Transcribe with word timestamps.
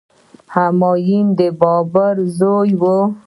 همایون 0.55 1.25
د 1.39 1.41
بابر 1.61 2.15
زوی 2.37 2.71
و. 2.81 2.83